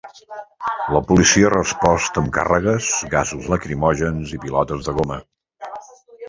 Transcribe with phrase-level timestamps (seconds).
[0.93, 5.21] La policia ha respost amb càrregues, gasos lacrimògens i pilotes de goma.